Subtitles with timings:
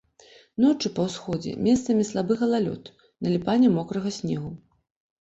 [0.63, 2.93] Ноччу па ўсходзе месцамі слабы галалёд,
[3.29, 4.51] наліпанне мокрага снегу.